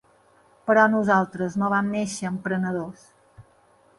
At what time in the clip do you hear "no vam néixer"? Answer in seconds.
1.63-2.27